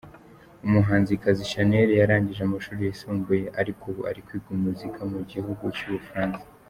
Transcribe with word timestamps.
Umuhanzikazi 0.65 1.49
Shanel 1.51 1.89
yarangije 2.01 2.41
amashuri 2.43 2.79
yisumbuye, 2.83 3.45
ariko 3.59 3.83
ubu 3.91 4.01
ari 4.09 4.21
kwiga 4.25 4.49
umuziki 4.55 5.01
mu 5.13 5.21
gihugu 5.31 5.63
cy’ubufaransa. 5.77 6.43